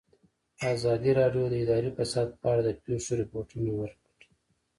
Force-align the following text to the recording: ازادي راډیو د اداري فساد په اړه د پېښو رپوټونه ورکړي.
ازادي 0.73 1.11
راډیو 1.19 1.45
د 1.49 1.55
اداري 1.63 1.91
فساد 1.97 2.29
په 2.41 2.45
اړه 2.51 2.61
د 2.65 2.69
پېښو 2.83 3.11
رپوټونه 3.21 3.71
ورکړي. 3.75 4.29